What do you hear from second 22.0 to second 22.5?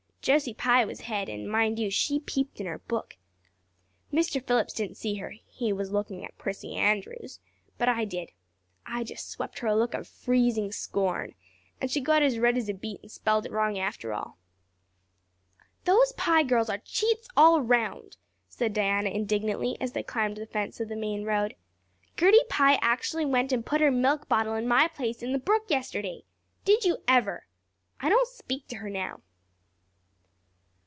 "Gertie